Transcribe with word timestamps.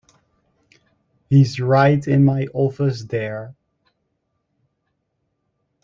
He's 1.29 1.59
right 1.59 2.07
in 2.07 2.25
my 2.25 2.47
office 2.55 3.03
there. 3.03 3.53